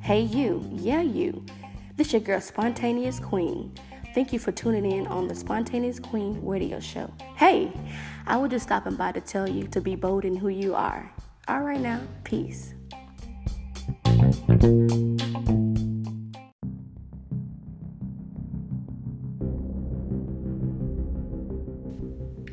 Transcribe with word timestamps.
Hey, 0.00 0.20
you, 0.20 0.64
yeah, 0.74 1.02
you. 1.02 1.44
This 1.96 2.06
is 2.06 2.12
your 2.12 2.22
girl, 2.22 2.40
Spontaneous 2.40 3.18
Queen. 3.18 3.72
Thank 4.14 4.32
you 4.32 4.38
for 4.38 4.52
tuning 4.52 4.88
in 4.92 5.08
on 5.08 5.26
the 5.26 5.34
Spontaneous 5.34 5.98
Queen 5.98 6.38
radio 6.40 6.78
show. 6.78 7.12
Hey, 7.34 7.72
I 8.28 8.36
was 8.36 8.52
just 8.52 8.66
stopping 8.66 8.94
by 8.94 9.10
to 9.10 9.20
tell 9.20 9.48
you 9.48 9.66
to 9.66 9.80
be 9.80 9.96
bold 9.96 10.24
in 10.24 10.36
who 10.36 10.48
you 10.48 10.76
are. 10.76 11.12
All 11.48 11.62
right, 11.62 11.80
now, 11.80 12.00
peace. 12.22 12.74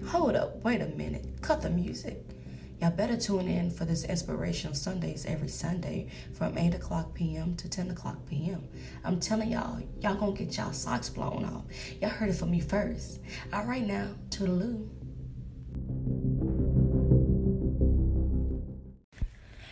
Hold 0.07 0.35
up, 0.35 0.63
wait 0.63 0.81
a 0.81 0.87
minute. 0.95 1.27
Cut 1.41 1.61
the 1.61 1.69
music. 1.69 2.23
Y'all 2.81 2.91
better 2.91 3.15
tune 3.15 3.47
in 3.47 3.71
for 3.71 3.85
this 3.85 4.03
Inspirational 4.03 4.75
Sundays 4.75 5.25
every 5.25 5.47
Sunday 5.47 6.09
from 6.33 6.57
8 6.57 6.75
o'clock 6.75 7.13
p.m. 7.13 7.55
to 7.55 7.69
10 7.69 7.91
o'clock 7.91 8.17
p.m. 8.27 8.67
I'm 9.05 9.19
telling 9.19 9.51
y'all, 9.51 9.81
y'all 10.01 10.15
gonna 10.15 10.33
get 10.33 10.57
y'all 10.57 10.73
socks 10.73 11.09
blown 11.09 11.45
off. 11.45 11.63
Y'all 12.01 12.09
heard 12.09 12.29
it 12.29 12.35
from 12.35 12.51
me 12.51 12.59
first. 12.59 13.21
All 13.53 13.63
right 13.63 13.85
now, 13.85 14.09
toodaloo. 14.29 14.89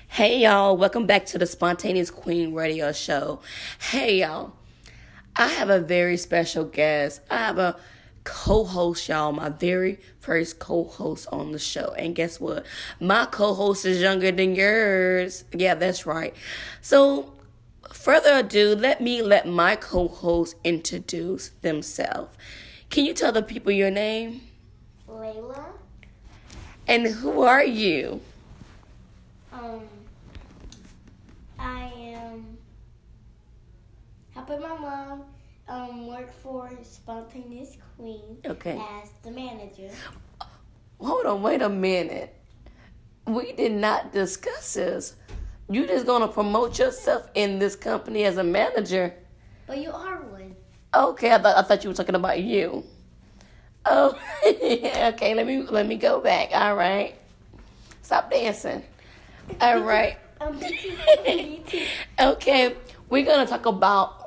Hey 0.08 0.40
y'all, 0.40 0.78
welcome 0.78 1.06
back 1.06 1.26
to 1.28 1.38
the 1.38 1.46
Spontaneous 1.46 2.10
Queen 2.10 2.54
Radio 2.54 2.94
Show. 2.94 3.42
Hey 3.80 4.22
y'all, 4.22 4.54
I 5.36 5.48
have 5.48 5.70
a 5.70 5.80
very 5.80 6.16
special 6.16 6.64
guest. 6.64 7.20
I 7.30 7.38
have 7.38 7.58
a 7.58 7.76
co-host, 8.24 9.10
y'all, 9.10 9.32
my 9.32 9.50
very 9.50 10.00
first 10.20 10.60
co-host 10.60 11.28
on 11.32 11.52
the 11.52 11.60
show. 11.60 11.94
And 11.98 12.16
guess 12.16 12.40
what? 12.40 12.66
My 13.00 13.26
co-host 13.26 13.86
is 13.86 14.02
younger 14.02 14.32
than 14.32 14.56
yours. 14.56 15.44
Yeah, 15.54 15.76
that's 15.76 16.06
right. 16.06 16.34
So, 16.82 17.34
further 17.92 18.40
ado, 18.40 18.76
let 18.76 19.02
me 19.02 19.22
let 19.22 19.48
my 19.48 19.76
co-host 19.76 20.56
introduce 20.64 21.50
themselves. 21.62 22.36
Can 22.90 23.06
you 23.06 23.14
tell 23.14 23.32
the 23.32 23.42
people 23.42 23.72
your 23.72 23.92
name? 23.92 24.42
Layla. 25.08 25.66
And 26.88 27.08
who 27.08 27.42
are 27.42 27.64
you? 27.64 28.22
Um, 29.52 29.82
I 31.58 31.92
am 31.96 32.58
helping 34.34 34.62
my 34.62 34.78
mom 34.78 35.24
um, 35.68 36.08
work 36.08 36.32
for 36.32 36.70
Spontaneous 36.84 37.78
Queen 37.98 38.38
Okay. 38.46 38.82
as 39.02 39.10
the 39.24 39.32
manager. 39.32 39.90
Hold 41.00 41.26
on, 41.26 41.42
wait 41.42 41.62
a 41.62 41.70
minute. 41.70 42.34
We 43.26 43.54
did 43.54 43.72
not 43.74 44.12
discuss 44.14 44.74
this. 44.74 45.16
You 45.70 45.88
just 45.88 46.06
gonna 46.06 46.28
promote 46.28 46.78
yourself 46.78 47.28
in 47.36 47.60
this 47.60 47.76
company 47.76 48.26
as 48.26 48.38
a 48.38 48.44
manager? 48.44 49.14
But 49.66 49.78
you 49.80 49.92
are 49.92 50.22
one. 50.22 50.56
Okay, 50.94 51.32
I 51.34 51.38
thought 51.40 51.58
I 51.58 51.62
thought 51.62 51.84
you 51.84 51.90
were 51.90 51.96
talking 51.96 52.16
about 52.16 52.42
you. 52.42 52.84
Oh, 53.86 54.18
okay. 54.46 55.34
Let 55.34 55.48
me 55.48 55.64
let 55.64 55.88
me 55.88 55.96
go 55.96 56.20
back. 56.22 56.50
All 56.54 56.76
right. 56.76 57.16
Stop 58.02 58.30
dancing. 58.32 58.84
All 59.62 59.80
right. 59.82 60.18
Okay, 62.20 62.76
we're 63.10 63.26
gonna 63.26 63.48
talk 63.48 63.66
about 63.66 64.23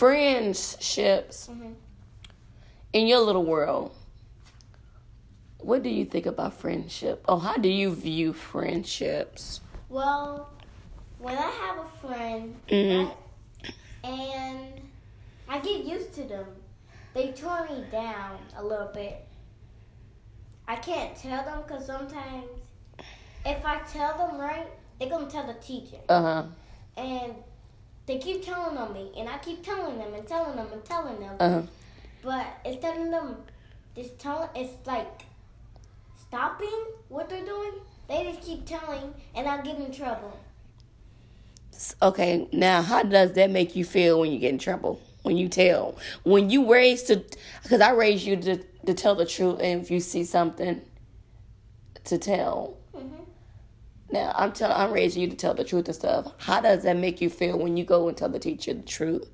friendships 0.00 1.48
Mhm. 1.48 1.74
in 2.94 3.06
your 3.06 3.20
little 3.20 3.44
world. 3.44 3.92
What 5.58 5.82
do 5.82 5.90
you 5.90 6.06
think 6.06 6.24
about 6.24 6.54
friendship? 6.54 7.22
oh 7.28 7.38
how 7.38 7.56
do 7.58 7.68
you 7.68 7.94
view 7.94 8.32
friendships? 8.32 9.60
Well, 9.90 10.48
when 11.18 11.36
I 11.36 11.50
have 11.62 11.76
a 11.84 11.88
friend 12.00 12.56
Mhm. 12.68 13.08
right, 13.08 13.16
and 14.02 14.88
I 15.46 15.58
get 15.58 15.84
used 15.84 16.14
to 16.14 16.24
them, 16.24 16.46
they 17.12 17.32
tore 17.32 17.68
me 17.68 17.84
down 17.92 18.38
a 18.56 18.64
little 18.64 18.88
bit. 18.94 19.26
I 20.66 20.76
can't 20.76 21.14
tell 21.14 21.44
them 21.44 21.60
because 21.62 21.84
sometimes 21.84 22.48
if 23.44 23.60
I 23.66 23.80
tell 23.80 24.16
them 24.16 24.38
right, 24.40 24.68
they're 24.98 25.10
gonna 25.10 25.30
tell 25.30 25.46
the 25.46 25.60
teacher. 25.60 26.00
Uh 26.08 26.22
huh. 26.22 26.42
and 26.96 27.34
they 28.06 28.18
keep 28.18 28.44
telling 28.44 28.76
on 28.76 28.92
me, 28.92 29.12
and 29.16 29.28
I 29.28 29.38
keep 29.38 29.62
telling 29.64 29.98
them 29.98 30.14
and 30.14 30.26
telling 30.26 30.56
them 30.56 30.68
and 30.72 30.84
telling 30.84 31.20
them. 31.20 31.36
Uh 31.38 31.48
huh. 31.48 31.62
But 32.22 32.46
instead 32.64 33.00
of 33.00 33.10
them 33.10 33.36
just 33.94 34.18
telling, 34.18 34.48
it's 34.54 34.86
like 34.86 35.22
stopping 36.18 36.84
what 37.08 37.28
they're 37.28 37.44
doing. 37.44 37.72
They 38.08 38.24
just 38.24 38.42
keep 38.46 38.66
telling, 38.66 39.14
and 39.34 39.46
I 39.46 39.62
get 39.62 39.78
in 39.78 39.92
trouble. 39.92 40.38
Okay, 42.02 42.48
now 42.52 42.82
how 42.82 43.02
does 43.02 43.32
that 43.34 43.50
make 43.50 43.74
you 43.74 43.84
feel 43.84 44.20
when 44.20 44.32
you 44.32 44.38
get 44.38 44.50
in 44.50 44.58
trouble? 44.58 45.00
When 45.22 45.36
you 45.36 45.48
tell, 45.48 45.96
when 46.24 46.50
you 46.50 46.70
raised 46.70 47.06
to, 47.08 47.22
because 47.62 47.80
I 47.80 47.92
raised 47.92 48.24
you 48.24 48.36
to 48.36 48.56
to 48.86 48.94
tell 48.94 49.14
the 49.14 49.26
truth, 49.26 49.60
and 49.60 49.82
if 49.82 49.90
you 49.90 50.00
see 50.00 50.24
something, 50.24 50.80
to 52.04 52.18
tell. 52.18 52.76
Mhm. 52.94 53.26
Now 54.12 54.32
I'm 54.36 54.52
telling, 54.52 54.76
I'm 54.76 54.92
raising 54.92 55.22
you 55.22 55.28
to 55.28 55.36
tell 55.36 55.54
the 55.54 55.64
truth 55.64 55.86
and 55.86 55.94
stuff. 55.94 56.32
How 56.38 56.60
does 56.60 56.82
that 56.82 56.96
make 56.96 57.20
you 57.20 57.30
feel 57.30 57.58
when 57.58 57.76
you 57.76 57.84
go 57.84 58.08
and 58.08 58.16
tell 58.16 58.28
the 58.28 58.38
teacher 58.38 58.74
the 58.74 58.82
truth? 58.82 59.28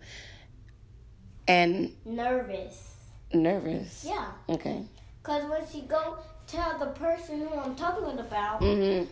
And 1.49 1.95
Nervous. 2.05 2.95
nervous. 3.33 4.05
Yeah, 4.07 4.27
Okay. 4.49 4.85
cause 5.23 5.49
when 5.49 5.67
she 5.71 5.83
go 5.83 6.19
tell 6.47 6.79
the 6.79 6.87
person 6.87 7.41
who 7.41 7.55
I'm 7.59 7.75
talking 7.75 8.19
about, 8.19 8.61
Mhm. 8.61 9.07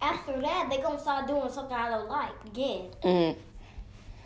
after 0.00 0.40
that 0.40 0.68
they 0.70 0.78
gonna 0.80 0.98
start 0.98 1.26
doing 1.26 1.50
something 1.50 1.76
I 1.76 1.90
don't 1.90 2.08
like 2.08 2.32
again. 2.46 2.90
Mhm. 3.02 3.36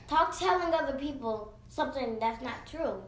Talk 0.07 0.39
telling 0.39 0.73
other 0.73 0.97
people 0.99 1.53
something 1.69 2.19
that's 2.21 2.41
not 2.43 2.67
true. 2.67 3.03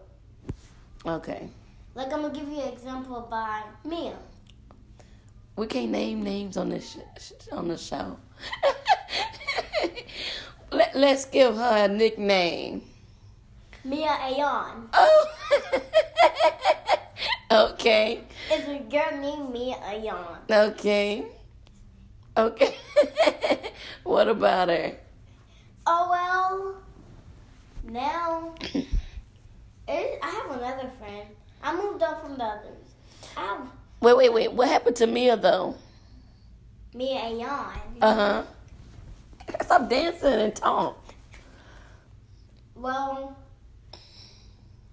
Okay. 1.06 1.48
Like 1.94 2.12
I'm 2.12 2.22
gonna 2.22 2.34
give 2.34 2.48
you 2.48 2.60
an 2.60 2.68
example 2.72 3.20
by 3.30 3.62
Mia. 3.84 4.16
We 5.56 5.66
can't 5.66 5.90
name 5.90 6.22
names 6.22 6.58
on 6.58 6.68
this 6.68 6.98
sh- 7.18 7.32
on 7.50 7.68
the 7.68 7.78
show. 7.78 8.18
Let, 10.70 10.94
let's 10.94 11.24
give 11.24 11.56
her 11.56 11.84
a 11.84 11.88
nickname. 11.88 12.82
Mia 13.82 14.08
Ayon. 14.08 14.88
Oh. 14.92 15.32
okay. 17.72 18.20
It's 18.50 18.68
a 18.68 18.80
girl 18.80 19.18
named 19.18 19.52
Mia 19.52 19.76
Ayon. 19.76 20.36
Okay. 20.50 21.24
Okay. 22.36 22.76
what 24.02 24.28
about 24.28 24.68
her? 24.68 24.92
Oh 25.86 26.08
well. 26.10 26.82
Now, 27.90 28.54
it, 29.88 30.18
I 30.22 30.30
have 30.30 30.50
another 30.50 30.90
friend. 30.98 31.28
I 31.62 31.74
moved 31.74 32.02
on 32.02 32.20
from 32.20 32.36
the 32.36 32.44
others. 32.44 32.94
I 33.36 33.40
have 33.40 33.68
Wait, 34.00 34.16
wait, 34.16 34.32
wait. 34.32 34.52
What 34.52 34.68
happened 34.68 34.96
to 34.96 35.06
Mia 35.06 35.36
though? 35.36 35.74
Mia 36.94 37.20
Ayon. 37.20 37.80
Uh 38.00 38.14
huh. 38.14 38.42
Stop 39.62 39.88
dancing 39.88 40.34
and 40.34 40.54
talk. 40.54 40.98
Well, 42.74 43.36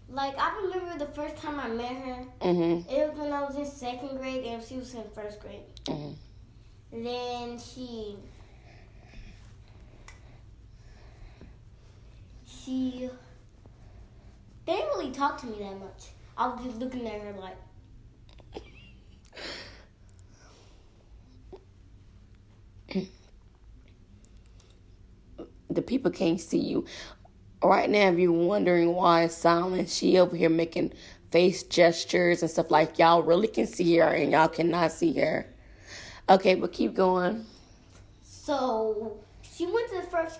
like 0.09 0.35
I 0.37 0.61
remember 0.63 0.97
the 0.97 1.11
first 1.11 1.37
time 1.37 1.59
I 1.59 1.67
met 1.67 1.91
her. 1.91 2.25
Mhm. 2.41 2.89
It 2.91 3.09
was 3.09 3.17
when 3.17 3.33
I 3.33 3.41
was 3.41 3.55
in 3.55 3.65
second 3.65 4.17
grade 4.17 4.45
and 4.45 4.63
she 4.63 4.77
was 4.77 4.93
in 4.93 5.03
first 5.13 5.39
grade. 5.41 5.63
Mhm. 5.85 6.15
Then 6.91 7.59
she 7.59 8.15
she 12.45 13.09
they 14.65 14.75
didn't 14.75 14.89
really 14.89 15.11
talk 15.11 15.37
to 15.41 15.47
me 15.47 15.59
that 15.59 15.77
much. 15.79 16.11
I 16.37 16.47
was 16.47 16.63
just 16.65 16.77
looking 16.77 17.05
at 17.07 17.21
her 17.21 17.33
like 17.33 17.57
The 25.69 25.81
people 25.81 26.11
can't 26.11 26.39
see 26.39 26.59
you. 26.59 26.85
Right 27.63 27.89
now, 27.89 28.09
if 28.09 28.19
you're 28.19 28.31
wondering 28.31 28.93
why 28.93 29.23
it's 29.23 29.35
silent, 29.35 29.89
she 29.89 30.19
over 30.19 30.35
here 30.35 30.49
making 30.49 30.93
face 31.31 31.63
gestures 31.63 32.41
and 32.41 32.51
stuff 32.51 32.69
like 32.69 32.99
y'all 32.99 33.23
really 33.23 33.47
can 33.47 33.65
see 33.65 33.97
her 33.97 34.09
and 34.09 34.31
y'all 34.31 34.49
cannot 34.49 34.91
see 34.91 35.13
her. 35.19 35.47
Okay, 36.29 36.55
but 36.55 36.71
keep 36.73 36.93
going. 36.93 37.45
so 38.23 39.17
she 39.41 39.65
went 39.65 39.89
to 39.89 39.95
the 40.01 40.07
first 40.07 40.39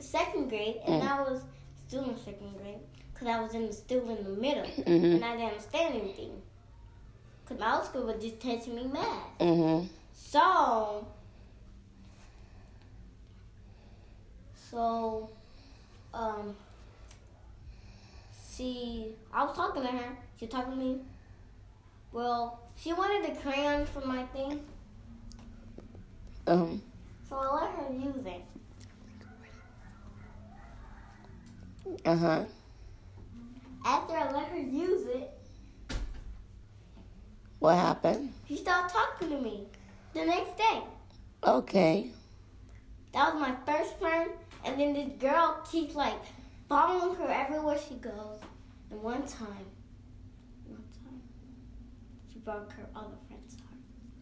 second 0.00 0.48
grade 0.48 0.76
and 0.86 1.02
Mm. 1.02 1.08
I 1.08 1.22
was 1.22 1.42
still 1.86 2.04
in 2.04 2.16
second 2.18 2.56
grade 2.58 2.80
because 3.12 3.28
I 3.28 3.40
was 3.40 3.54
in 3.54 3.66
the, 3.68 3.72
still 3.72 4.08
in 4.10 4.24
the 4.24 4.30
middle 4.30 4.64
Mhm. 4.64 5.14
and 5.14 5.24
I 5.24 5.36
didn't 5.36 5.48
understand 5.50 5.94
anything 5.94 6.42
because 7.46 7.60
my 7.60 7.76
old 7.76 7.84
school 7.84 8.02
was 8.06 8.20
just 8.22 8.40
teaching 8.40 8.74
me 8.74 8.86
math. 8.88 9.38
Mhm. 9.38 9.86
So, 10.12 11.06
so, 14.70 15.30
um, 16.12 16.56
she, 18.56 19.14
I 19.32 19.44
was 19.44 19.56
talking 19.56 19.82
to 19.82 19.88
her. 19.88 20.16
She 20.38 20.46
was 20.46 20.52
talking 20.52 20.72
to 20.72 20.78
me. 20.78 21.00
Well, 22.12 22.58
she 22.74 22.92
wanted 22.92 23.30
the 23.30 23.40
crayon 23.40 23.86
for 23.86 24.00
my 24.00 24.24
thing. 24.24 24.60
Um. 26.46 26.82
So 27.28 27.36
I 27.36 27.54
let 27.62 27.70
her 27.74 27.92
use 27.92 28.24
it. 28.26 28.42
Uh 32.04 32.16
huh. 32.16 32.44
After 33.84 34.14
I 34.14 34.32
let 34.32 34.48
her 34.48 34.58
use 34.58 35.06
it, 35.06 35.35
What 37.58 37.76
happened? 37.76 38.32
she 38.46 38.56
started 38.56 38.92
talking 38.92 39.30
to 39.30 39.40
me 39.40 39.66
the 40.14 40.24
next 40.24 40.56
day. 40.56 40.82
Okay. 41.44 42.10
That 43.12 43.34
was 43.34 43.40
my 43.40 43.54
first 43.64 43.98
friend, 43.98 44.30
and 44.64 44.78
then 44.78 44.92
this 44.92 45.08
girl 45.18 45.64
keeps 45.70 45.94
like 45.94 46.18
following 46.68 47.16
her 47.16 47.28
everywhere 47.28 47.78
she 47.78 47.94
goes. 47.94 48.40
And 48.90 49.02
one 49.02 49.26
time, 49.26 49.66
one 50.66 50.84
time, 51.04 51.22
she 52.32 52.38
broke 52.40 52.72
her 52.72 52.86
other 52.94 53.16
friend's 53.26 53.54
heart. 53.54 53.74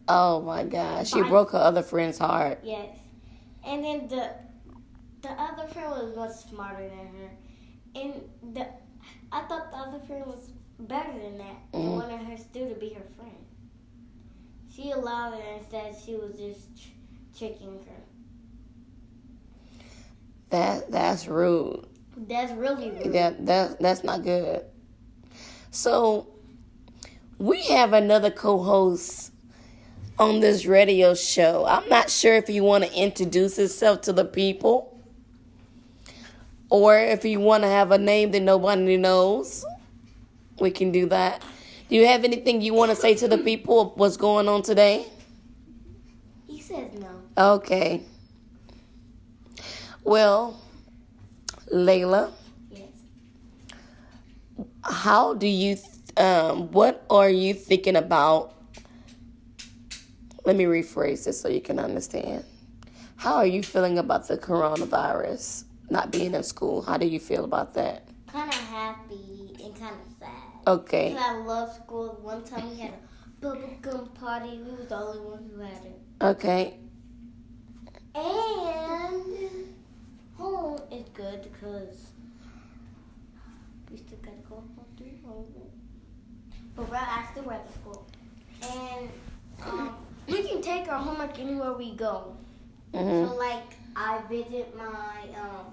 Oh 0.07 0.41
my 0.41 0.63
gosh. 0.63 1.11
She 1.11 1.21
broke 1.21 1.51
her 1.51 1.59
other 1.59 1.83
friend's 1.83 2.17
heart. 2.17 2.59
Yes, 2.63 2.97
and 3.65 3.83
then 3.83 4.07
the 4.07 4.31
the 5.21 5.31
other 5.31 5.67
friend 5.67 5.89
was 5.91 6.15
much 6.15 6.49
smarter 6.49 6.87
than 6.87 7.07
her, 7.07 7.31
and 7.95 8.53
the 8.55 8.67
I 9.31 9.41
thought 9.41 9.71
the 9.71 9.77
other 9.77 9.99
friend 10.05 10.25
was 10.25 10.51
better 10.79 11.17
than 11.17 11.37
that 11.37 11.55
and 11.73 11.83
Mhm. 11.83 11.91
wanted 11.93 12.19
her 12.27 12.37
still 12.37 12.69
to 12.69 12.75
be 12.75 12.89
her 12.89 13.03
friend. 13.17 13.31
She 14.69 14.91
allowed 14.91 15.33
it 15.35 15.43
and 15.45 15.65
said 15.69 15.95
She 15.95 16.15
was 16.15 16.37
just 16.37 16.75
tr- 16.77 17.37
tricking 17.37 17.79
her. 17.79 18.03
That 20.49 20.91
that's 20.91 21.27
rude. 21.27 21.85
That's 22.17 22.51
really 22.53 22.91
rude. 22.91 23.13
That 23.13 23.45
that 23.45 23.79
that's 23.79 24.03
not 24.03 24.23
good. 24.23 24.65
So 25.71 26.27
we 27.37 27.63
have 27.67 27.93
another 27.93 28.31
co-host 28.31 29.31
on 30.17 30.39
this 30.39 30.65
radio 30.65 31.13
show. 31.13 31.65
I'm 31.65 31.87
not 31.89 32.09
sure 32.09 32.35
if 32.35 32.49
you 32.49 32.63
want 32.63 32.85
to 32.85 32.93
introduce 32.93 33.57
yourself 33.57 34.01
to 34.01 34.13
the 34.13 34.23
people 34.23 34.97
or 36.69 36.97
if 36.97 37.25
you 37.25 37.39
want 37.39 37.63
to 37.63 37.69
have 37.69 37.91
a 37.91 37.97
name 37.97 38.31
that 38.31 38.41
nobody 38.41 38.97
knows. 38.97 39.65
We 40.59 40.71
can 40.71 40.91
do 40.91 41.07
that. 41.07 41.41
Do 41.89 41.95
you 41.95 42.05
have 42.07 42.23
anything 42.23 42.61
you 42.61 42.73
want 42.73 42.91
to 42.91 42.95
say 42.95 43.15
to 43.15 43.27
the 43.27 43.37
people 43.37 43.81
of 43.81 43.97
what's 43.97 44.17
going 44.17 44.47
on 44.47 44.61
today? 44.63 45.05
He 46.47 46.61
says 46.61 46.91
no. 46.99 47.09
Okay. 47.37 48.01
Well, 50.03 50.59
Layla, 51.73 52.31
Yes. 52.71 52.89
how 54.83 55.33
do 55.33 55.47
you 55.47 55.77
um 56.17 56.71
what 56.71 57.03
are 57.09 57.29
you 57.29 57.53
thinking 57.53 57.95
about 57.95 58.53
let 60.45 60.55
me 60.55 60.63
rephrase 60.65 61.25
this 61.25 61.41
so 61.41 61.49
you 61.49 61.59
can 61.59 61.77
understand 61.79 62.45
how 63.17 63.35
are 63.35 63.47
you 63.47 63.61
feeling 63.63 63.97
about 63.97 64.27
the 64.27 64.37
coronavirus 64.37 65.65
not 65.89 66.11
being 66.11 66.33
in 66.33 66.43
school 66.43 66.83
how 66.83 66.95
do 66.97 67.05
you 67.05 67.19
feel 67.19 67.43
about 67.43 67.73
that 67.73 68.07
Kind 68.31 68.49
of 68.53 68.64
happy 68.95 69.55
and 69.63 69.75
kind 69.79 69.95
of 70.05 70.11
sad. 70.19 70.29
okay 70.67 71.09
Because 71.09 71.25
I 71.25 71.37
love 71.37 71.73
school. 71.73 72.19
One 72.21 72.43
time 72.43 72.69
we 72.69 72.77
had 72.79 72.93
a 72.93 73.45
bubblegum 73.45 74.13
party. 74.15 74.59
We 74.65 74.71
was 74.75 74.87
the 74.87 74.95
only 74.97 75.19
one 75.19 75.49
who 75.53 75.61
had 75.61 75.85
it. 75.85 76.01
okay 76.21 76.79
And 78.15 79.75
home 80.37 80.79
is 80.91 81.05
good 81.13 81.41
because 81.43 82.11
we 83.91 83.97
still 83.97 84.17
gotta 84.21 84.37
go 84.49 84.55
home 84.55 84.85
to 84.97 85.03
home. 85.27 85.45
But 86.75 86.89
we're 86.89 86.95
I 86.97 87.25
still 87.31 87.51
at 87.51 87.67
the 87.67 87.73
school. 87.73 88.07
And 88.63 89.09
um, 89.63 89.95
we 90.27 90.43
can 90.43 90.61
take 90.61 90.87
our 90.89 90.99
homework 90.99 91.37
anywhere 91.39 91.73
we 91.73 91.91
go. 91.95 92.35
hmm 92.93 93.25
So 93.25 93.35
like 93.35 93.73
I 93.95 94.21
visit 94.29 94.75
my 94.77 95.19
um 95.39 95.65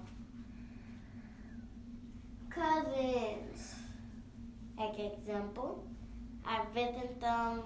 cousins. 2.54 3.74
Like 4.78 4.98
example, 4.98 5.84
I 6.44 6.60
visit 6.74 7.20
them 7.20 7.62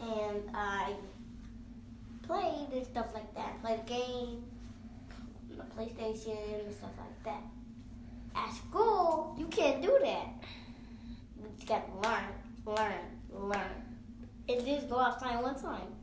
and 0.00 0.42
I 0.54 0.94
played 2.22 2.68
and 2.72 2.86
stuff 2.86 3.06
like 3.12 3.34
that. 3.34 3.60
Play 3.62 3.76
the 3.76 3.82
game, 3.82 4.44
the 5.50 5.64
PlayStation 5.76 6.64
and 6.64 6.74
stuff 6.74 6.90
like 6.98 7.24
that. 7.24 7.42
At 8.34 8.54
school, 8.54 9.36
you 9.38 9.46
can't 9.46 9.82
do 9.82 9.98
that. 10.02 10.28
You 11.36 11.48
just 11.56 11.68
gotta 11.68 11.92
learn, 12.02 12.76
learn, 12.76 13.02
learn. 13.32 13.84
And 14.48 14.64
just 14.64 14.88
go 14.88 14.98
outside 14.98 15.42
one 15.42 15.60
time. 15.60 15.99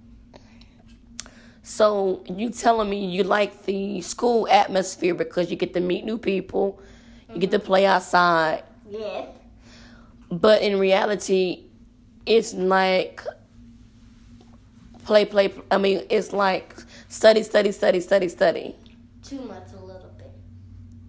So 1.68 2.24
you 2.30 2.50
telling 2.50 2.90
me 2.90 3.06
you 3.06 3.24
like 3.24 3.66
the 3.66 4.00
school 4.02 4.48
atmosphere 4.48 5.14
because 5.14 5.52
you 5.52 5.58
get 5.58 5.74
to 5.74 5.82
meet 5.82 6.06
new 6.06 6.18
people 6.18 6.80
you 7.34 7.40
get 7.42 7.52
to 7.52 7.60
play 7.60 7.86
outside 7.86 8.64
Yeah. 8.90 9.26
But 10.30 10.62
in 10.62 10.78
reality, 10.80 11.64
it's 12.26 12.54
like 12.54 13.22
play, 15.06 15.26
play. 15.26 15.54
I 15.72 15.78
mean, 15.78 16.04
it's 16.10 16.34
like 16.34 16.76
study, 17.08 17.44
study, 17.44 17.72
study, 17.72 18.02
study, 18.02 18.28
study. 18.30 18.76
too 19.24 19.42
much 19.42 19.72
a 19.74 19.84
little 19.86 20.12
bit. 20.18 20.32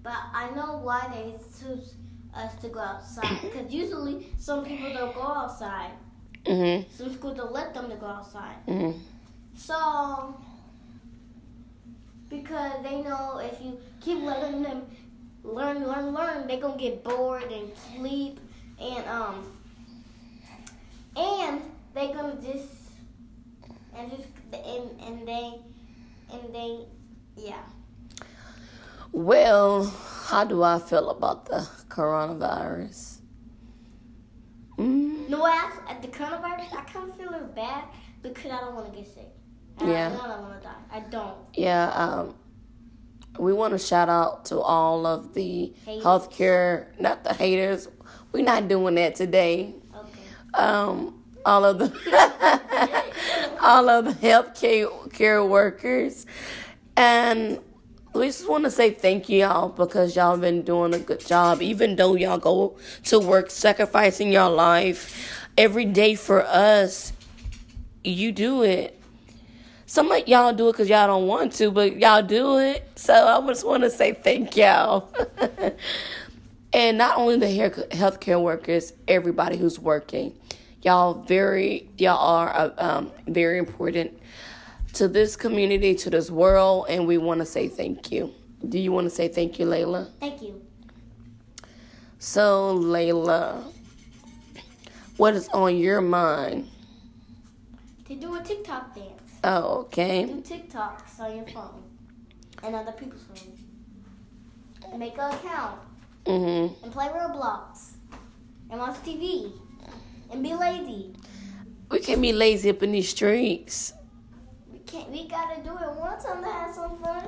But 0.03 0.19
I 0.33 0.51
know 0.57 0.79
why 0.83 1.09
they 1.15 1.35
choose 1.59 1.95
us 2.35 2.55
to 2.63 2.69
go 2.69 2.81
outside. 2.81 3.41
Because 3.43 3.73
usually 3.73 4.27
some 4.39 4.65
people 4.65 4.93
don't 4.93 5.15
go 5.15 5.23
outside. 5.23 5.93
Mhm. 6.45 6.85
Some 6.91 7.13
schools 7.15 7.37
don't 7.37 7.53
let 7.53 7.75
them 7.75 7.89
to 7.91 7.97
go 7.97 8.07
outside. 8.07 8.57
Mhm. 8.67 8.95
So, 9.57 10.35
because 12.29 12.83
they 12.83 13.01
know 13.03 13.39
if 13.39 13.61
you 13.63 13.79
keep 14.01 14.23
letting 14.23 14.63
them 14.63 14.83
learn, 15.43 15.87
learn, 15.87 16.13
learn, 16.15 16.47
they're 16.47 16.61
going 16.61 16.79
to 16.79 16.85
get 16.85 17.05
bored 17.05 17.51
and 17.51 17.71
sleep. 17.97 18.41
And, 18.81 19.07
um, 19.09 19.53
and 21.17 21.63
they're 21.95 22.13
going 22.15 22.37
to 22.37 22.53
just, 22.53 22.69
and 23.97 24.11
just, 24.11 24.29
and, 24.53 25.01
and 25.01 25.27
they, 25.27 25.55
and 26.33 26.55
they, 26.55 26.85
yeah. 27.37 27.63
Well, 29.11 29.85
how 30.27 30.45
do 30.45 30.63
I 30.63 30.79
feel 30.79 31.11
about 31.11 31.47
the 31.47 31.67
coronavirus? 31.89 33.17
Mm, 34.77 35.29
No, 35.29 35.47
at, 35.47 35.73
at 35.89 36.03
the 36.03 36.09
coronavirus, 36.09 36.73
I 36.75 36.83
kind 36.85 37.11
of 37.11 37.17
feel 37.17 37.51
bad 37.55 37.85
because 38.23 38.53
I 38.53 38.61
don't 38.61 38.75
want 38.75 38.93
to 38.93 38.99
get 38.99 39.09
sick. 39.13 39.38
I 39.81 39.91
Yeah. 39.91 40.09
don't 40.11 40.19
want 40.43 40.61
to 40.63 40.67
die. 40.69 40.75
I 40.93 41.01
don't. 41.01 41.35
yeah. 41.55 41.91
Um, 41.91 42.35
we 43.39 43.53
want 43.53 43.73
to 43.73 43.79
shout 43.79 44.09
out 44.09 44.47
to 44.47 44.59
all 44.59 45.07
of 45.07 45.35
the 45.35 45.73
Haters. 45.85 46.05
healthcare, 46.05 46.87
not 47.01 47.23
the 47.25 47.33
haters. 47.35 47.89
We're 48.33 48.45
not 48.45 48.67
doing 48.69 48.97
that 48.97 49.15
today. 49.15 49.75
Okay. 49.95 50.63
um, 50.63 51.23
all 51.45 51.65
of 51.65 51.79
the 51.79 51.87
all 53.63 53.89
of 53.89 54.05
the 54.07 54.13
healthcare 54.13 55.13
care 55.13 55.45
workers, 55.45 56.27
and 56.97 57.61
we 58.15 58.27
just 58.27 58.49
want 58.49 58.65
to 58.65 58.71
say 58.71 58.91
thank 58.91 59.29
you 59.29 59.41
y'all 59.41 59.69
because 59.69 60.17
y'all 60.17 60.37
been 60.37 60.63
doing 60.63 60.93
a 60.95 60.99
good 60.99 61.21
job. 61.25 61.63
Even 61.63 61.95
though 61.97 62.17
y'all 62.17 62.39
go 62.39 62.77
to 63.05 63.21
work, 63.21 63.51
sacrificing 63.51 64.33
your 64.33 64.51
life 64.51 65.47
every 65.57 65.85
day 65.85 66.17
for 66.17 66.43
us, 66.45 67.13
you 68.03 68.33
do 68.33 68.63
it. 68.63 68.98
Some 69.89 70.13
of 70.13 70.29
y'all 70.29 70.53
do 70.53 70.69
it 70.69 70.73
because 70.73 70.91
y'all 70.91 71.07
don't 71.07 71.27
want 71.27 71.55
to, 71.55 71.71
but 71.71 71.97
y'all 71.97 72.23
do 72.23 72.59
it. 72.59 72.87
So 72.95 73.15
I 73.15 73.41
just 73.47 73.67
want 73.67 73.85
to 73.85 73.91
say 73.91 74.13
thank 74.13 74.55
y'all. 74.55 75.11
and 76.75 76.99
not 76.99 77.17
only 77.17 77.39
the 77.39 77.51
hair, 77.51 77.71
healthcare 77.71 78.41
workers, 78.41 78.93
everybody 79.09 79.57
who's 79.57 79.79
working. 79.79 80.35
Y'all 80.83 81.15
very, 81.23 81.89
y'all 81.97 82.19
are 82.19 82.51
uh, 82.55 82.71
um, 82.77 83.13
very 83.29 83.57
important 83.57 84.13
to 84.93 85.09
this 85.09 85.37
community, 85.37 85.95
to 85.95 86.11
this 86.11 86.31
world, 86.31 86.85
and 86.91 87.07
we 87.07 87.17
want 87.17 87.41
to 87.41 87.47
say 87.47 87.67
thank 87.67 88.13
you. 88.13 88.35
Do 88.69 88.79
you 88.79 88.93
want 88.93 89.07
to 89.07 89.11
say 89.11 89.29
thank 89.29 89.59
you, 89.59 89.65
Layla? 89.65 90.11
Thank 90.21 90.43
you. 90.43 90.61
So, 92.19 92.79
Layla, 92.79 93.73
what 95.17 95.33
is 95.33 95.49
on 95.49 95.79
your 95.79 96.03
mind? 96.03 96.69
To 98.05 98.15
do 98.15 98.35
a 98.35 98.43
TikTok 98.43 98.95
dance. 98.95 99.28
Oh, 99.45 99.81
okay. 99.83 100.25
Do 100.25 100.41
TikToks 100.41 101.21
on 101.21 101.37
your 101.37 101.47
phone 101.47 101.83
and 102.63 102.75
other 102.75 102.93
people's 102.93 103.23
phones. 103.23 103.61
And 104.91 104.99
make 104.99 105.15
an 105.19 105.33
account 105.35 105.81
Mm-hmm. 106.27 106.85
and 106.85 106.93
play 106.93 107.07
Roblox 107.07 107.93
and 108.71 108.79
watch 108.79 108.97
TV 108.97 109.51
and 110.31 110.43
be 110.43 110.53
lazy. 110.55 111.15
We 111.91 112.01
can't 112.01 112.21
be 112.21 112.35
lazy 112.35 112.69
up 112.69 112.83
in 112.83 112.93
these 112.93 113.09
streets. 113.09 113.95
We 114.71 114.81
can't. 114.81 115.11
We 115.11 115.27
gotta 115.27 115.63
do 115.63 115.71
it 115.71 115.95
one 115.95 116.21
time 116.23 116.43
to 116.43 116.51
have 116.51 116.75
some 116.75 116.99
fun. 116.99 117.25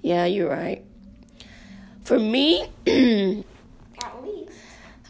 Yeah, 0.00 0.24
you're 0.24 0.48
right. 0.48 0.82
For 2.04 2.18
me, 2.18 2.62
At 2.86 4.22
least. 4.24 4.52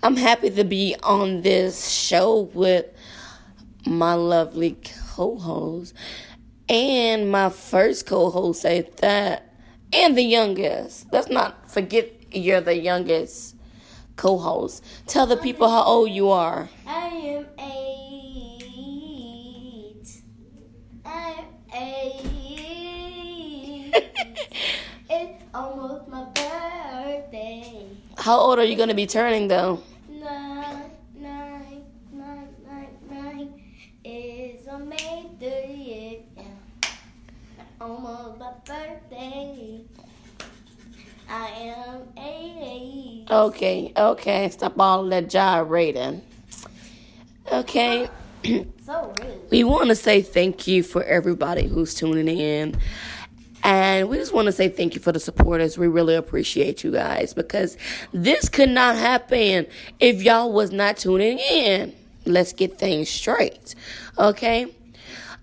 I'm 0.02 0.16
happy 0.16 0.50
to 0.50 0.64
be 0.64 0.96
on 1.04 1.42
this 1.42 1.88
show 1.88 2.50
with 2.54 2.87
my 3.87 4.14
lovely 4.14 4.78
co-host. 5.16 5.94
And 6.68 7.30
my 7.30 7.49
first 7.49 8.06
co 8.06 8.30
host 8.30 8.62
said 8.62 8.96
that. 8.99 9.42
And 9.92 10.16
the 10.16 10.23
youngest. 10.23 11.06
Let's 11.12 11.30
not 11.30 11.70
forget 11.70 12.12
you're 12.32 12.61
the 12.61 12.76
youngest 12.76 13.54
co 14.16 14.37
host. 14.37 14.85
Tell 15.06 15.26
the 15.26 15.37
people 15.38 15.68
how 15.70 15.85
old 15.85 16.11
you 16.11 16.28
are. 16.28 16.68
I 16.87 17.06
am 17.06 17.46
eight. 17.58 18.26
I'm 21.04 21.44
eight. 21.73 22.35
it's 25.08 25.44
almost 25.54 26.08
my 26.08 26.25
birthday. 26.35 27.87
How 28.18 28.38
old 28.38 28.58
are 28.58 28.64
you 28.64 28.76
going 28.76 28.88
to 28.90 28.94
be 28.94 29.06
turning 29.06 29.49
though? 29.49 29.80
Nine, 30.11 30.90
nine, 31.14 31.85
nine, 32.12 32.49
nine, 32.66 32.88
nine. 33.08 33.62
It's 34.08 34.68
on 34.68 34.88
May 34.88 35.26
30th. 35.40 36.23
Yeah. 36.37 36.44
Almost 37.80 38.38
my 38.38 38.52
birthday. 38.64 39.80
I 41.28 41.49
am 41.49 42.02
eight. 42.16 43.15
Okay, 43.30 43.92
okay. 43.97 44.49
Stop 44.50 44.78
all 44.78 45.04
that 45.06 45.28
gyrating. 45.28 46.23
Okay. 47.50 48.09
So 48.87 49.12
rude. 49.21 49.50
We 49.50 49.64
want 49.64 49.88
to 49.88 49.97
say 49.97 50.23
thank 50.23 50.68
you 50.68 50.85
for 50.85 51.02
everybody 51.02 51.66
who's 51.66 51.92
tuning 51.92 52.28
in. 52.28 52.76
And 53.64 54.09
we 54.09 54.16
just 54.16 54.33
want 54.33 54.47
to 54.47 54.52
say 54.52 54.68
thank 54.68 54.95
you 54.95 55.00
for 55.00 55.11
the 55.11 55.18
supporters. 55.18 55.76
We 55.76 55.88
really 55.88 56.14
appreciate 56.14 56.85
you 56.85 56.92
guys 56.92 57.35
because 57.35 57.76
this 58.12 58.49
could 58.49 58.68
not 58.68 58.95
happen 58.95 59.66
if 59.99 60.23
y'all 60.23 60.52
was 60.52 60.71
not 60.71 60.99
tuning 60.99 61.38
in. 61.38 61.92
Let's 62.25 62.52
get 62.52 62.78
things 62.78 63.09
straight. 63.09 63.75
Okay? 64.18 64.73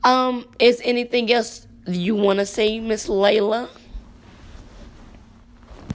Um, 0.06 0.48
is 0.58 0.82
anything 0.86 1.32
else 1.34 1.68
you 1.86 2.16
want 2.16 2.40
to 2.40 2.46
say, 2.46 2.80
Miss 2.80 3.08
Layla? 3.08 3.68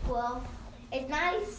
Well, 0.06 0.44
it's 0.92 1.08
nice 1.08 1.57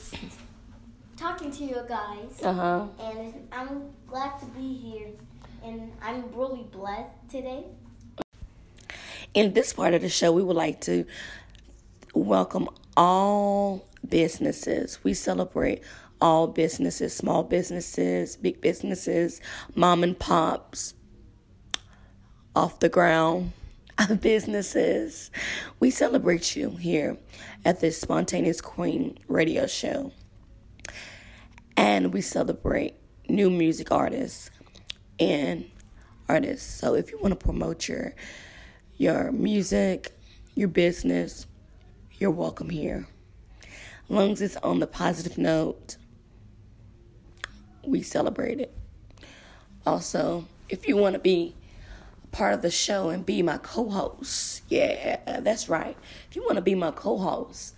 talking 1.19 1.51
to 1.51 1.65
you 1.65 1.83
guys. 1.88 2.41
Uh-huh. 2.41 2.88
And 3.01 3.47
I'm 3.51 3.91
glad 4.07 4.39
to 4.39 4.45
be 4.47 4.73
here. 4.73 5.09
And 5.63 5.91
I'm 6.01 6.33
really 6.33 6.63
blessed 6.71 7.09
today. 7.29 7.65
In 9.33 9.53
this 9.53 9.73
part 9.73 9.93
of 9.93 10.01
the 10.01 10.09
show, 10.09 10.31
we 10.31 10.41
would 10.41 10.55
like 10.55 10.79
to 10.81 11.05
welcome 12.13 12.69
all 12.95 13.85
businesses. 14.07 15.03
We 15.03 15.13
celebrate 15.13 15.83
all 16.21 16.47
businesses, 16.47 17.13
small 17.15 17.43
businesses, 17.43 18.38
big 18.38 18.61
businesses, 18.61 19.41
mom 19.75 20.03
and 20.03 20.17
pops, 20.17 20.93
off 22.55 22.79
the 22.79 22.89
ground 22.89 23.51
businesses. 24.21 25.31
We 25.81 25.91
celebrate 25.91 26.55
you 26.55 26.71
here 26.71 27.17
at 27.65 27.81
this 27.81 27.99
Spontaneous 27.99 28.61
Queen 28.61 29.17
radio 29.27 29.67
show. 29.67 30.13
And 31.79 32.13
we 32.13 32.19
celebrate 32.19 32.95
new 33.29 33.50
music 33.50 33.89
artists 33.89 34.51
and 35.17 35.63
artists. 36.27 36.69
So 36.69 36.93
if 36.93 37.09
you 37.09 37.17
want 37.19 37.31
to 37.31 37.38
promote 37.38 37.88
your 37.88 38.13
your 38.98 39.31
music, 39.31 40.12
your 40.55 40.67
business, 40.67 41.48
you're 42.17 42.31
welcome 42.31 42.69
here. 42.69 43.07
As 43.63 44.09
long 44.09 44.31
as 44.33 44.41
it's 44.41 44.57
on 44.57 44.79
the 44.81 44.88
positive 44.88 45.38
note, 45.38 45.95
we 47.88 48.01
celebrate 48.01 48.59
it. 48.59 48.77
Also, 49.86 50.45
if 50.67 50.86
you 50.86 50.98
want 50.98 51.13
to 51.13 51.19
be 51.19 51.55
part 52.33 52.53
of 52.53 52.62
the 52.62 52.71
show 52.71 53.07
and 53.07 53.25
be 53.25 53.41
my 53.41 53.57
co-host, 53.57 54.63
yeah, 54.67 55.39
that's 55.39 55.69
right. 55.69 55.95
If 56.29 56.36
you 56.36 56.43
want 56.43 56.57
to 56.57 56.62
be 56.62 56.75
my 56.75 56.91
co-host, 56.91 57.74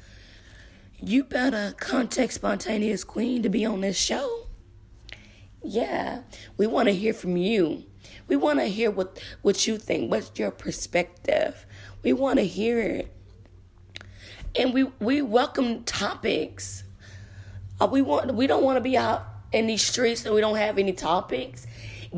you 1.01 1.23
better 1.23 1.73
contact 1.79 2.33
Spontaneous 2.33 3.03
Queen 3.03 3.41
to 3.43 3.49
be 3.49 3.65
on 3.65 3.81
this 3.81 3.97
show. 3.97 4.47
Yeah, 5.63 6.21
we 6.57 6.67
want 6.67 6.87
to 6.87 6.93
hear 6.93 7.13
from 7.13 7.37
you. 7.37 7.85
We 8.27 8.35
want 8.35 8.59
to 8.59 8.65
hear 8.65 8.91
what 8.91 9.21
what 9.41 9.67
you 9.67 9.77
think. 9.77 10.11
What's 10.11 10.31
your 10.39 10.51
perspective? 10.51 11.65
We 12.03 12.13
want 12.13 12.39
to 12.39 12.45
hear 12.45 12.79
it, 12.79 13.13
and 14.55 14.73
we 14.73 14.83
we 14.99 15.21
welcome 15.21 15.83
topics. 15.83 16.83
Uh, 17.79 17.87
we 17.87 18.01
want 18.01 18.33
we 18.35 18.47
don't 18.47 18.63
want 18.63 18.77
to 18.77 18.81
be 18.81 18.97
out 18.97 19.25
in 19.51 19.67
these 19.67 19.81
streets 19.85 20.25
and 20.25 20.33
we 20.33 20.41
don't 20.41 20.57
have 20.57 20.77
any 20.77 20.93
topics. 20.93 21.67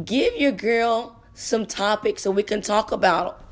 Give 0.04 0.36
your 0.36 0.52
girl 0.52 1.22
some 1.34 1.66
topics 1.66 2.24
so 2.24 2.32
we 2.32 2.44
can 2.44 2.62
talk 2.62 2.92
about. 2.92 3.44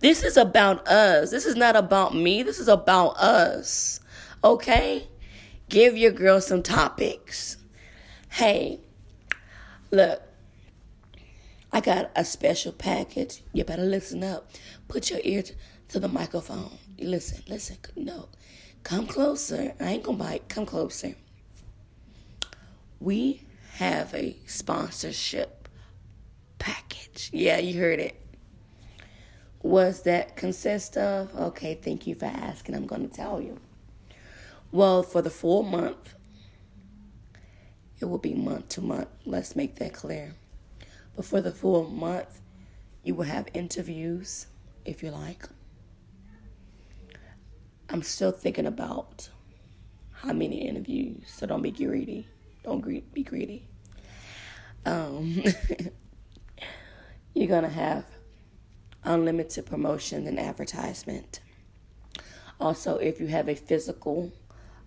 This 0.00 0.22
is 0.24 0.36
about 0.36 0.86
us. 0.88 1.30
This 1.30 1.46
is 1.46 1.54
not 1.54 1.76
about 1.76 2.14
me. 2.14 2.42
This 2.42 2.58
is 2.58 2.68
about 2.68 3.16
us. 3.18 4.00
Okay? 4.44 5.08
Give 5.68 5.96
your 5.96 6.12
girl 6.12 6.40
some 6.40 6.62
topics. 6.62 7.56
Hey, 8.28 8.80
look, 9.90 10.22
I 11.72 11.80
got 11.80 12.10
a 12.14 12.24
special 12.24 12.72
package. 12.72 13.42
You 13.52 13.64
better 13.64 13.84
listen 13.84 14.22
up. 14.22 14.50
Put 14.88 15.10
your 15.10 15.20
ear 15.22 15.42
to 15.88 16.00
the 16.00 16.08
microphone. 16.08 16.76
Listen, 16.98 17.42
listen. 17.48 17.78
No, 17.96 18.28
come 18.82 19.06
closer. 19.06 19.74
I 19.80 19.84
ain't 19.84 20.02
gonna 20.02 20.18
bite. 20.18 20.48
Come 20.48 20.66
closer. 20.66 21.14
We 23.00 23.42
have 23.74 24.14
a 24.14 24.36
sponsorship 24.46 25.68
package. 26.58 27.30
Yeah, 27.32 27.58
you 27.58 27.80
heard 27.80 28.00
it. 28.00 28.20
What's 29.60 30.00
that 30.00 30.36
consist 30.36 30.96
of? 30.96 31.34
Okay, 31.34 31.74
thank 31.74 32.06
you 32.06 32.14
for 32.14 32.26
asking. 32.26 32.74
I'm 32.74 32.86
to 32.88 33.08
tell 33.08 33.40
you. 33.40 33.58
Well, 34.72 35.02
for 35.02 35.20
the 35.20 35.28
full 35.28 35.62
month, 35.62 36.14
it 38.00 38.06
will 38.06 38.16
be 38.16 38.32
month 38.32 38.70
to 38.70 38.80
month. 38.80 39.08
Let's 39.26 39.54
make 39.54 39.76
that 39.76 39.92
clear. 39.92 40.34
But 41.14 41.26
for 41.26 41.42
the 41.42 41.52
full 41.52 41.90
month, 41.90 42.40
you 43.04 43.14
will 43.14 43.26
have 43.26 43.48
interviews 43.52 44.46
if 44.86 45.02
you 45.02 45.10
like. 45.10 45.46
I'm 47.90 48.02
still 48.02 48.32
thinking 48.32 48.64
about 48.64 49.28
how 50.12 50.32
many 50.32 50.66
interviews, 50.66 51.24
so 51.26 51.46
don't 51.46 51.60
be 51.60 51.70
greedy. 51.70 52.26
Don't 52.64 52.82
be 53.12 53.22
greedy. 53.22 53.68
Um, 54.86 55.42
you're 57.34 57.46
going 57.46 57.64
to 57.64 57.68
have 57.68 58.06
unlimited 59.04 59.66
promotion 59.66 60.26
and 60.26 60.40
advertisement. 60.40 61.40
Also, 62.58 62.96
if 62.96 63.20
you 63.20 63.26
have 63.26 63.48
a 63.48 63.54
physical 63.54 64.32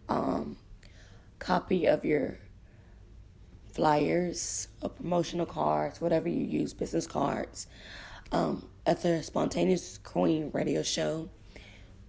um, 0.10 0.58
copy 1.40 1.86
of 1.86 2.06
your 2.06 2.38
flyers 3.74 4.70
or 4.82 4.90
promotional 4.90 5.46
cards, 5.46 6.00
whatever 6.00 6.30
you 6.30 6.44
use, 6.46 6.74
business 6.74 7.06
cards, 7.06 7.68
um, 8.32 8.68
at 8.86 9.02
the 9.02 9.22
Spontaneous 9.22 9.98
Queen 9.98 10.50
radio 10.54 10.82
show, 10.82 11.30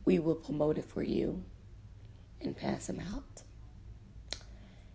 we 0.05 0.19
will 0.19 0.37
promote 0.37 0.79
it 0.79 0.85
for 0.85 1.03
you 1.03 1.43
and 2.41 2.57
pass 2.57 2.87
them 2.87 3.01
out. 3.01 3.43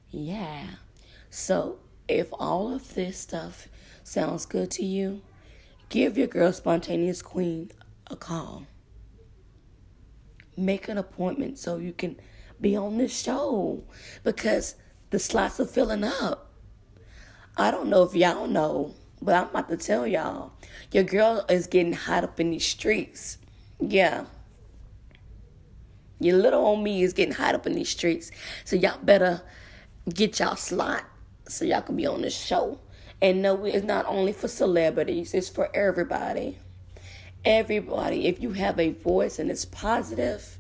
Yeah. 0.09 0.65
So, 1.29 1.79
if 2.07 2.27
all 2.33 2.73
of 2.73 2.93
this 2.93 3.17
stuff 3.17 3.67
sounds 4.03 4.45
good 4.45 4.71
to 4.71 4.85
you, 4.85 5.21
give 5.89 6.17
your 6.17 6.27
girl 6.27 6.53
Spontaneous 6.53 7.21
Queen 7.21 7.71
a 8.07 8.15
call. 8.15 8.65
Make 10.57 10.87
an 10.87 10.97
appointment 10.97 11.57
so 11.57 11.77
you 11.77 11.93
can 11.93 12.19
be 12.61 12.75
on 12.75 12.97
this 12.97 13.19
show 13.19 13.83
because 14.23 14.75
the 15.09 15.19
slots 15.19 15.59
are 15.59 15.65
filling 15.65 16.03
up. 16.03 16.51
I 17.57 17.71
don't 17.71 17.89
know 17.89 18.03
if 18.03 18.15
y'all 18.15 18.47
know, 18.47 18.93
but 19.21 19.35
I'm 19.35 19.49
about 19.49 19.69
to 19.69 19.77
tell 19.77 20.07
y'all. 20.07 20.53
Your 20.91 21.03
girl 21.03 21.45
is 21.49 21.67
getting 21.67 21.93
hot 21.93 22.23
up 22.23 22.39
in 22.39 22.51
these 22.51 22.65
streets. 22.65 23.37
Yeah. 23.79 24.25
Your 26.19 26.37
little 26.37 26.63
old 26.63 26.83
me 26.83 27.03
is 27.03 27.13
getting 27.13 27.33
hot 27.33 27.55
up 27.55 27.65
in 27.65 27.73
these 27.73 27.89
streets. 27.89 28.31
So 28.63 28.75
y'all 28.75 28.99
better 29.01 29.41
get 30.13 30.39
y'all 30.39 30.55
slot 30.55 31.03
so 31.47 31.65
y'all 31.65 31.81
can 31.81 31.95
be 31.95 32.05
on 32.05 32.21
this 32.21 32.37
show. 32.37 32.79
And 33.21 33.41
no, 33.41 33.65
it's 33.65 33.85
not 33.85 34.05
only 34.07 34.33
for 34.33 34.47
celebrities, 34.47 35.33
it's 35.33 35.49
for 35.49 35.69
everybody. 35.75 36.57
Everybody, 37.43 38.27
if 38.27 38.41
you 38.41 38.53
have 38.53 38.79
a 38.79 38.91
voice 38.93 39.39
and 39.39 39.51
it's 39.51 39.65
positive, 39.65 40.57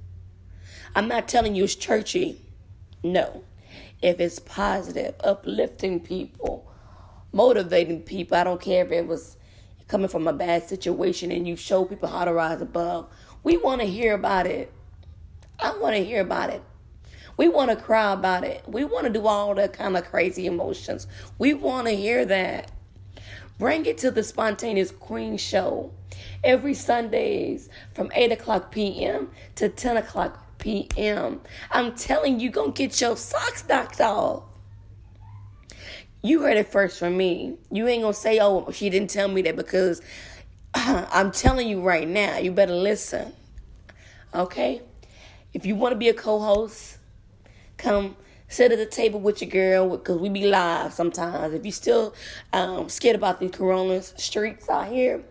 I'm 0.93 1.07
not 1.07 1.27
telling 1.27 1.55
you 1.55 1.63
it's 1.63 1.75
churchy. 1.75 2.41
No. 3.03 3.43
If 4.01 4.19
it's 4.19 4.39
positive, 4.39 5.15
uplifting 5.23 5.99
people, 6.01 6.69
motivating 7.31 8.01
people, 8.01 8.35
I 8.37 8.43
don't 8.43 8.59
care 8.59 8.83
if 8.85 8.91
it 8.91 9.07
was 9.07 9.37
coming 9.87 10.09
from 10.09 10.27
a 10.27 10.33
bad 10.33 10.67
situation 10.67 11.31
and 11.31 11.47
you 11.47 11.55
show 11.55 11.85
people 11.85 12.09
how 12.09 12.25
to 12.25 12.33
rise 12.33 12.61
above. 12.61 13.09
We 13.43 13.57
want 13.57 13.81
to 13.81 13.87
hear 13.87 14.13
about 14.13 14.47
it. 14.47 14.73
I 15.59 15.77
want 15.77 15.95
to 15.95 16.03
hear 16.03 16.21
about 16.21 16.49
it. 16.49 16.61
We 17.37 17.47
want 17.47 17.69
to 17.71 17.77
cry 17.77 18.11
about 18.11 18.43
it. 18.43 18.63
We 18.67 18.83
want 18.83 19.05
to 19.05 19.13
do 19.13 19.27
all 19.27 19.55
the 19.55 19.69
kind 19.69 19.95
of 19.95 20.05
crazy 20.05 20.45
emotions. 20.45 21.07
We 21.37 21.53
want 21.53 21.87
to 21.87 21.93
hear 21.93 22.25
that. 22.25 22.71
Bring 23.57 23.85
it 23.85 23.97
to 23.99 24.11
the 24.11 24.23
Spontaneous 24.23 24.91
Queen 24.91 25.37
Show 25.37 25.91
every 26.43 26.73
Sundays 26.73 27.69
from 27.93 28.11
8 28.13 28.31
o'clock 28.31 28.71
p.m. 28.71 29.29
to 29.55 29.69
10 29.69 29.97
o'clock 29.97 30.50
p.m. 30.61 31.41
I'm 31.71 31.93
telling 31.95 32.39
you, 32.39 32.49
gonna 32.49 32.71
get 32.71 33.01
your 33.01 33.17
socks 33.17 33.65
knocked 33.67 33.99
off. 33.99 34.43
You 36.23 36.43
heard 36.43 36.55
it 36.55 36.71
first 36.71 36.99
from 36.99 37.17
me. 37.17 37.57
You 37.71 37.87
ain't 37.87 38.03
gonna 38.03 38.13
say, 38.13 38.39
oh, 38.39 38.71
she 38.71 38.89
didn't 38.89 39.09
tell 39.09 39.27
me 39.27 39.41
that 39.41 39.57
because 39.57 40.01
I'm 40.73 41.31
telling 41.31 41.67
you 41.67 41.81
right 41.81 42.07
now, 42.07 42.37
you 42.37 42.51
better 42.51 42.75
listen. 42.75 43.33
Okay? 44.33 44.81
If 45.53 45.65
you 45.65 45.75
want 45.75 45.91
to 45.91 45.97
be 45.97 46.07
a 46.07 46.13
co 46.13 46.39
host, 46.39 46.97
come 47.77 48.15
sit 48.47 48.71
at 48.71 48.77
the 48.77 48.85
table 48.85 49.19
with 49.19 49.41
your 49.41 49.49
girl 49.49 49.97
because 49.97 50.19
we 50.19 50.29
be 50.29 50.45
live 50.45 50.93
sometimes. 50.93 51.53
If 51.53 51.65
you 51.65 51.71
still 51.71 52.13
um, 52.53 52.87
scared 52.87 53.15
about 53.15 53.39
these 53.39 53.51
corona 53.51 54.01
streets 54.01 54.69
out 54.69 54.87
here, 54.87 55.23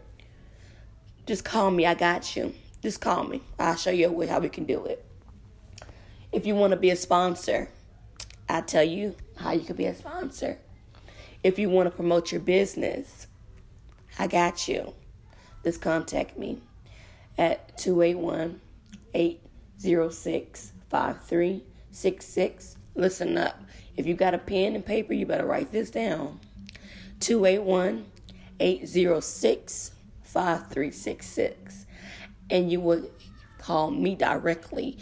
just 1.27 1.45
call 1.45 1.71
me. 1.71 1.87
I 1.87 1.95
got 1.95 2.35
you. 2.35 2.53
Just 2.83 3.01
call 3.01 3.25
me. 3.25 3.43
I'll 3.59 3.77
show 3.77 3.91
you 3.91 4.09
a 4.09 4.13
way 4.13 4.27
how 4.27 4.41
we 4.41 4.49
can 4.49 4.65
do 4.65 4.85
it. 4.87 5.05
If 6.33 6.47
you 6.47 6.55
want 6.55 6.71
to 6.73 6.77
be 6.77 6.91
a 6.91 6.97
sponsor, 6.97 7.71
I'll 8.49 8.63
tell 8.63 8.85
you 8.85 9.17
how 9.37 9.53
you 9.53 9.61
can 9.61 9.77
be 9.77 9.87
a 9.87 9.95
sponsor. 9.95 10.59
If 11.43 11.59
you 11.59 11.69
want 11.69 11.89
to 11.89 11.91
promote 11.91 12.31
your 12.31 12.41
business, 12.41 13.27
I 14.19 14.29
got 14.29 14.69
you. 14.69 14.95
Just 15.65 15.81
contact 15.81 16.39
me 16.39 16.61
at 17.37 17.77
281 17.79 18.61
806 19.15 20.73
5366. 20.89 22.77
Listen 22.95 23.37
up. 23.37 23.61
If 23.97 24.07
you 24.07 24.15
got 24.15 24.35
a 24.35 24.39
pen 24.39 24.75
and 24.77 24.87
paper, 24.87 25.13
you 25.13 25.27
better 25.27 25.47
write 25.47 25.73
this 25.73 25.91
down 25.91 26.39
281 27.21 28.07
806 28.61 29.91
5366. 30.23 31.87
And 32.51 32.71
you 32.71 32.81
will 32.81 33.11
call 33.59 33.91
me 33.91 34.15
directly 34.15 34.99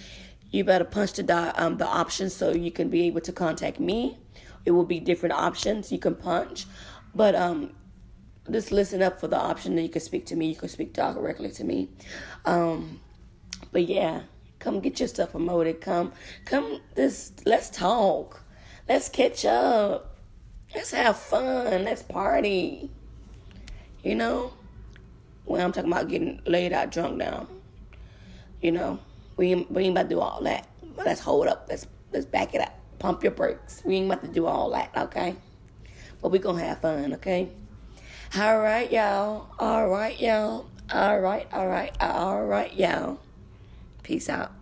you 0.50 0.64
better 0.64 0.84
punch 0.84 1.12
the 1.12 1.62
um, 1.62 1.76
the 1.76 1.86
options 1.86 2.34
so 2.34 2.52
you 2.52 2.70
can 2.70 2.88
be 2.88 3.02
able 3.06 3.20
to 3.22 3.32
contact 3.32 3.78
me. 3.80 4.18
It 4.64 4.70
will 4.70 4.84
be 4.84 5.00
different 5.00 5.34
options 5.34 5.92
you 5.92 5.98
can 5.98 6.14
punch, 6.14 6.66
but 7.14 7.34
um, 7.34 7.72
just 8.50 8.72
listen 8.72 9.02
up 9.02 9.20
for 9.20 9.28
the 9.28 9.38
option 9.38 9.76
that 9.76 9.82
you 9.82 9.88
can 9.88 10.00
speak 10.00 10.26
to 10.26 10.36
me. 10.36 10.48
You 10.48 10.56
can 10.56 10.68
speak 10.68 10.92
directly 10.92 11.50
to 11.50 11.64
me. 11.64 11.90
Um, 12.44 13.00
but 13.72 13.86
yeah, 13.86 14.22
come 14.58 14.80
get 14.80 14.98
your 15.00 15.08
stuff 15.08 15.32
promoted. 15.32 15.80
Come, 15.80 16.12
come. 16.44 16.80
This 16.94 17.32
let's 17.44 17.68
talk. 17.70 18.42
Let's 18.88 19.08
catch 19.08 19.44
up. 19.44 20.16
Let's 20.74 20.92
have 20.92 21.18
fun. 21.18 21.84
Let's 21.84 22.02
party. 22.02 22.90
You 24.02 24.14
know, 24.14 24.52
when 25.44 25.60
I'm 25.60 25.72
talking 25.72 25.92
about 25.92 26.08
getting 26.08 26.40
laid 26.46 26.72
out 26.72 26.90
drunk 26.90 27.16
now. 27.16 27.48
You 28.62 28.72
know. 28.72 28.98
We 29.38 29.52
ain't, 29.52 29.70
we 29.70 29.84
ain't 29.84 29.92
about 29.92 30.02
to 30.02 30.08
do 30.16 30.20
all 30.20 30.42
that. 30.42 30.66
Let's 30.96 31.20
hold 31.20 31.46
up. 31.46 31.66
Let's 31.70 31.86
let's 32.12 32.26
back 32.26 32.56
it 32.56 32.60
up. 32.60 32.76
Pump 32.98 33.22
your 33.22 33.30
brakes. 33.30 33.82
We 33.84 33.94
ain't 33.94 34.06
about 34.06 34.22
to 34.22 34.28
do 34.28 34.46
all 34.46 34.70
that, 34.70 34.90
okay? 34.96 35.36
But 36.20 36.30
we 36.30 36.40
gonna 36.40 36.62
have 36.64 36.80
fun, 36.80 37.14
okay? 37.14 37.48
All 38.36 38.58
right, 38.58 38.90
y'all. 38.90 39.48
All 39.60 39.88
right, 39.88 40.20
y'all. 40.20 40.66
All 40.92 41.20
right, 41.20 41.46
all 41.52 41.68
right, 41.68 41.96
all 42.00 42.44
right, 42.44 42.74
y'all. 42.74 43.20
Peace 44.02 44.28
out. 44.28 44.52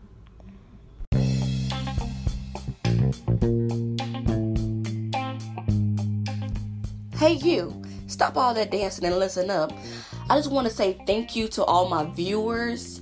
Hey, 7.16 7.33
you. 7.33 7.83
Stop 8.09 8.37
all 8.37 8.52
that 8.52 8.71
dancing 8.71 9.06
and 9.06 9.18
listen 9.18 9.50
up. 9.50 9.73
I 10.28 10.37
just 10.37 10.50
want 10.50 10.68
to 10.68 10.73
say 10.73 11.00
thank 11.06 11.35
you 11.35 11.49
to 11.49 11.64
all 11.64 11.88
my 11.88 12.04
viewers 12.04 13.00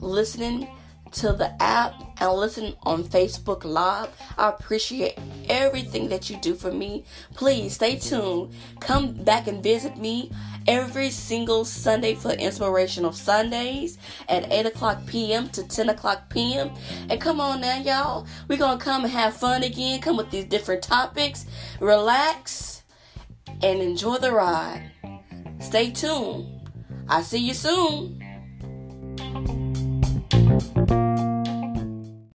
listening 0.00 0.68
to 1.12 1.32
the 1.32 1.50
app 1.62 1.94
and 2.20 2.32
listen 2.32 2.74
on 2.82 3.04
Facebook 3.04 3.64
Live. 3.64 4.08
I 4.38 4.50
appreciate 4.50 5.18
everything 5.48 6.08
that 6.10 6.30
you 6.30 6.36
do 6.36 6.54
for 6.54 6.70
me. 6.70 7.04
Please 7.34 7.74
stay 7.74 7.96
tuned. 7.96 8.52
Come 8.80 9.12
back 9.12 9.46
and 9.46 9.62
visit 9.62 9.96
me 9.96 10.30
every 10.66 11.10
single 11.10 11.64
Sunday 11.64 12.14
for 12.14 12.30
Inspirational 12.32 13.12
Sundays 13.12 13.98
at 14.28 14.50
8 14.52 14.66
o'clock 14.66 15.06
p.m. 15.06 15.48
to 15.50 15.66
10 15.66 15.88
o'clock 15.88 16.28
p.m. 16.30 16.70
And 17.08 17.20
come 17.20 17.40
on 17.40 17.60
now, 17.60 17.78
y'all. 17.78 18.26
We're 18.48 18.58
going 18.58 18.78
to 18.78 18.84
come 18.84 19.04
and 19.04 19.12
have 19.12 19.36
fun 19.36 19.62
again. 19.62 20.00
Come 20.00 20.16
with 20.16 20.30
these 20.30 20.44
different 20.44 20.82
topics. 20.82 21.46
Relax 21.80 22.82
and 23.62 23.80
enjoy 23.80 24.18
the 24.18 24.32
ride. 24.32 24.90
Stay 25.60 25.90
tuned. 25.90 26.68
I 27.08 27.22
see 27.22 27.38
you 27.38 27.54
soon. 27.54 28.29